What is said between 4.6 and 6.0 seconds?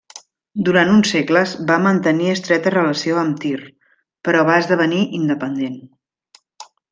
esdevenir independent.